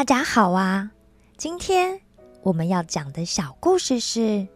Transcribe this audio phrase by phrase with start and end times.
[0.00, 0.90] 大家好啊！
[1.36, 2.00] 今天
[2.40, 4.48] 我们要讲的小故事是，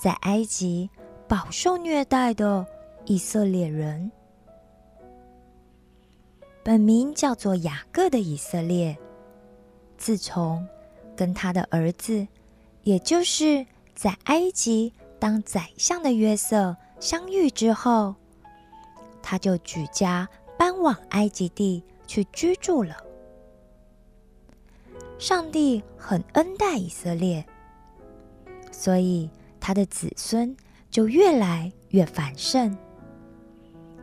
[0.00, 0.88] 在埃及
[1.28, 2.66] 饱受虐待的
[3.04, 4.10] 以色列人。
[6.64, 8.96] 本名叫做雅各的以色列，
[9.98, 10.66] 自从
[11.14, 12.26] 跟他的儿子，
[12.82, 18.14] 也就是在埃及当宰相的约瑟相遇之后，
[19.22, 20.26] 他就举家
[20.58, 22.96] 搬往埃及地去居住了。
[25.20, 27.44] 上帝很恩待以色列，
[28.72, 29.28] 所以
[29.60, 30.56] 他的子孙
[30.90, 32.74] 就越来越繁盛，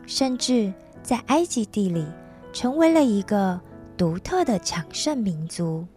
[0.05, 2.05] 甚至在埃及地里
[2.53, 3.59] 成为了一个
[3.98, 5.88] 独特的强盛民族。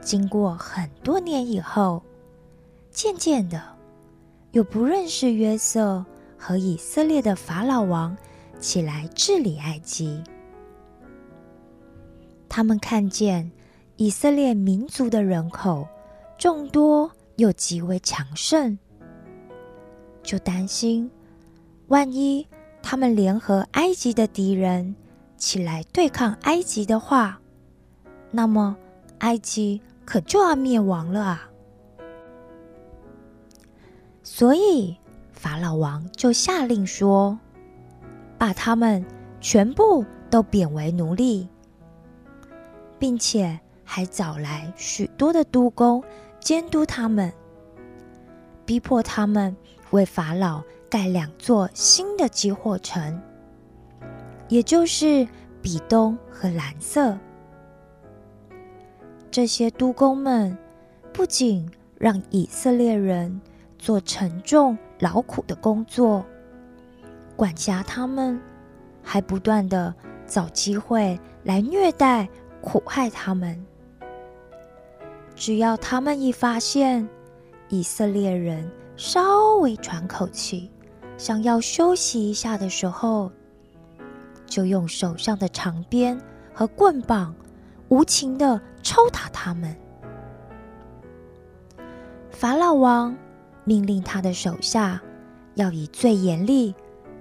[0.00, 2.00] 经过很多年以后，
[2.92, 3.60] 渐渐的，
[4.52, 6.06] 有不认识约瑟
[6.38, 8.16] 和以色列的法老王
[8.60, 10.22] 起来治理埃及。
[12.56, 13.52] 他们看见
[13.96, 15.86] 以色列民族的人口
[16.38, 18.78] 众多又极为强盛，
[20.22, 21.10] 就担心，
[21.88, 22.46] 万一
[22.82, 24.96] 他们联合埃及的敌人
[25.36, 27.38] 起来对抗埃及的话，
[28.30, 28.74] 那么
[29.18, 31.50] 埃及可就要灭亡了啊！
[34.22, 34.96] 所以
[35.30, 37.38] 法老王就下令说，
[38.38, 39.04] 把他们
[39.42, 41.46] 全部都贬为奴隶。
[42.98, 46.02] 并且还找来许多的督工
[46.40, 47.32] 监督他们，
[48.64, 49.56] 逼迫他们
[49.90, 53.20] 为法老盖两座新的集火城，
[54.48, 55.26] 也就是
[55.60, 57.18] 比东和蓝色。
[59.30, 60.56] 这些督工们
[61.12, 63.40] 不仅让以色列人
[63.78, 66.24] 做沉重劳苦的工作，
[67.36, 68.40] 管辖他们，
[69.02, 69.94] 还不断的
[70.26, 72.28] 找机会来虐待。
[72.66, 73.64] 苦害他们。
[75.36, 77.08] 只要他们一发现
[77.68, 80.68] 以色列人稍微喘口气，
[81.16, 83.30] 想要休息一下的时候，
[84.46, 86.20] 就用手上的长鞭
[86.52, 87.32] 和棍棒
[87.88, 89.76] 无情的抽打他们。
[92.30, 93.16] 法老王
[93.62, 95.00] 命令他的手下
[95.54, 96.74] 要以最严厉、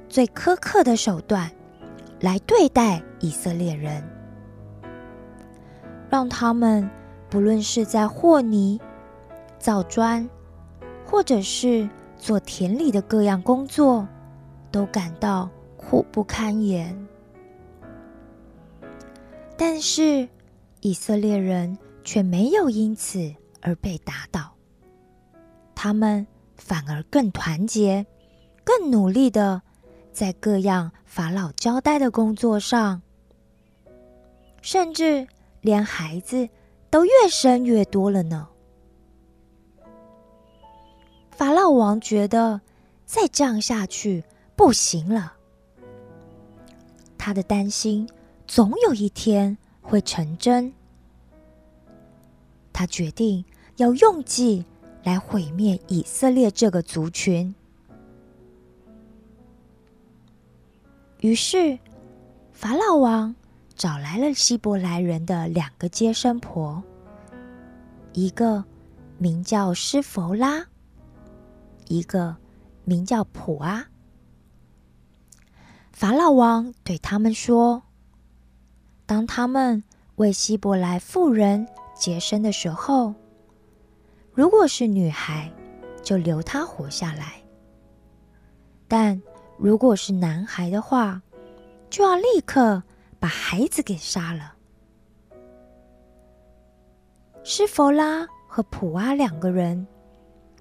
[0.10, 1.52] 最苛刻的手段
[2.20, 4.04] 来对待以色列人。
[6.10, 6.90] 让他们
[7.30, 8.80] 不论是在和泥、
[9.60, 10.28] 造砖，
[11.06, 14.08] 或者是做田里的各样工作，
[14.72, 16.96] 都感到苦不堪言。
[19.58, 20.28] 但是
[20.82, 24.54] 以色列人却没有因此而被打倒，
[25.74, 28.06] 他们反而更团结、
[28.64, 29.62] 更努力的
[30.14, 33.02] 在各样法老交代的工作上，
[34.62, 35.28] 甚至。
[35.66, 36.48] 连孩子
[36.92, 38.48] 都越生越多了呢。
[41.31, 42.62] 法老王觉得
[43.03, 44.24] 再这样下去
[44.56, 45.34] 不行了，
[47.18, 48.08] 他的担心
[48.46, 50.72] 总有一天会成真。
[52.72, 53.44] 他决定
[53.78, 54.64] 要用计
[55.03, 57.56] 来毁灭以色列这个族群。
[61.22, 61.80] 于是，
[62.53, 63.36] 法老王。
[63.75, 66.81] 找来了希伯来人的两个接生婆，
[68.13, 68.63] 一个
[69.18, 70.66] 名叫施弗拉，
[71.90, 72.38] 一个
[72.85, 73.85] 名叫普阿。
[75.91, 77.84] 法老王对他们说
[79.06, 79.84] ：“当他们
[80.16, 83.14] 为希伯来妇人接生的时候，
[84.34, 85.52] 如果是女孩，
[86.02, 87.44] 就留她活下来；
[88.88, 89.22] 但
[89.58, 91.22] 如果是男孩的话，
[91.90, 92.81] 就要立刻。”
[93.25, 94.53] 把孩子给杀了。
[97.44, 99.88] 施弗拉和普阿两个人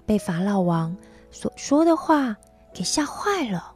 [0.03, 0.97] 被法老王
[1.29, 2.35] 所说的话
[2.73, 3.75] 给吓坏了，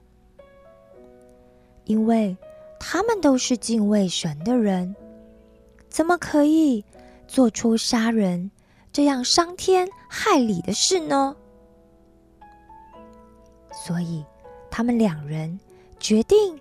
[1.84, 2.36] 因为
[2.80, 4.96] 他们都是敬畏神的人，
[5.88, 6.84] 怎么可以
[7.28, 8.50] 做出杀人
[8.92, 11.36] 这样伤天害理的事呢？
[13.72, 14.26] 所以，
[14.72, 15.60] 他们两人
[16.00, 16.60] 决定。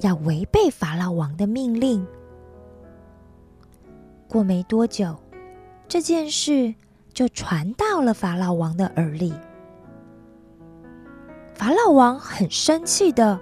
[0.00, 2.06] 要违背法老王的命令。
[4.28, 5.16] 过没多久，
[5.88, 6.74] 这件事
[7.12, 9.32] 就传到了法老王的耳里。
[11.54, 13.40] 法老王很生气的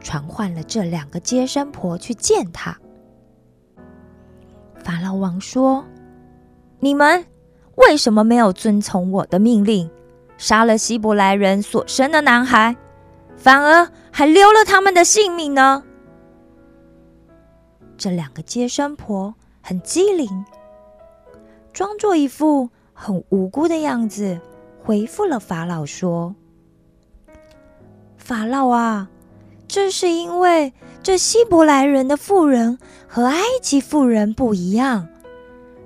[0.00, 2.76] 传唤了这两个接生婆去见他。
[4.82, 5.84] 法老王说
[6.80, 7.24] ：“你们
[7.76, 9.88] 为什么没有遵从我的命令，
[10.36, 12.74] 杀了希伯来人所生的男孩？”
[13.44, 15.84] 反而还留了他们的性命呢。
[17.98, 20.46] 这两个接生婆很机灵，
[21.70, 24.40] 装作一副很无辜的样子，
[24.82, 26.34] 回复了法老说
[28.16, 29.10] ：“法老啊，
[29.68, 35.06] 这是因为这希伯来人的妇人和埃及妇人不一样，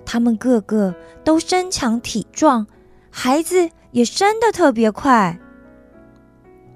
[0.06, 0.94] 他们个个
[1.24, 2.68] 都身强体壮，
[3.10, 5.36] 孩子也生得特别快，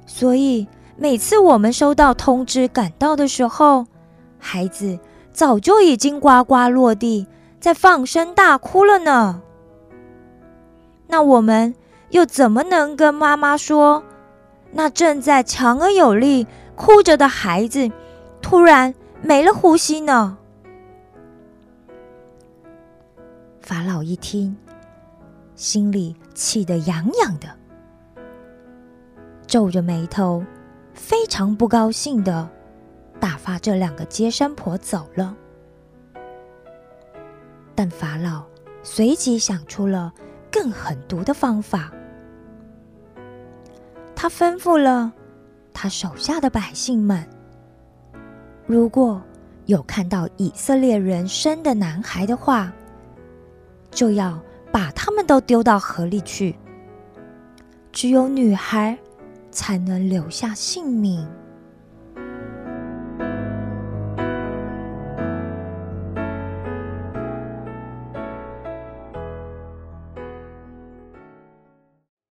[0.07, 3.87] 所以。”每次我们收到通知赶到的时候，
[4.39, 5.01] 孩子
[5.33, 7.27] 早就已经呱呱落地，
[7.59, 9.43] 在放声大哭了呢。
[11.09, 11.75] 那我们
[12.11, 14.05] 又怎么能跟妈妈说，
[14.71, 16.47] 那正在强而有力
[16.77, 17.91] 哭着的孩子
[18.41, 20.37] 突然没了呼吸呢？
[23.61, 24.57] 法老一听，
[25.57, 27.49] 心里气得痒痒的，
[29.53, 30.43] 皱着眉头。
[30.95, 32.49] 非常不高兴的
[33.21, 35.37] 打发这两个接生婆走了，
[37.75, 38.43] 但法老
[38.83, 40.11] 随即想出了
[40.51, 41.93] 更狠毒的方法。
[44.15, 45.13] 他吩咐了
[45.75, 47.23] 他手下的百姓们：
[48.65, 49.21] 如果
[49.67, 52.73] 有看到以色列人生的男孩的话，
[53.91, 54.41] 就要
[54.71, 56.55] 把他们都丢到河里去；
[57.93, 58.97] 只有女孩。
[59.53, 61.42] 才能留下姓名。